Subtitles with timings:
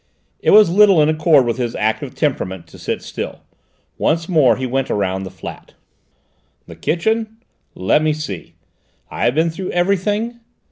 [0.39, 3.41] It was little in accord with his active temperament to sit still.
[3.99, 5.75] Once more he went all round the flat.
[6.65, 7.37] "The kitchen?
[7.75, 8.55] Let me see:
[9.11, 10.39] I have been through everything?